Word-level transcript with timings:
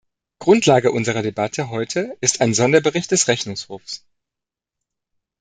Grundlage 0.39 0.91
unserer 0.91 1.21
Debatte 1.21 1.69
heute 1.69 2.17
ist 2.21 2.41
ein 2.41 2.55
Sonderbericht 2.55 3.11
des 3.11 3.27
Rechnungshofs. 3.27 4.03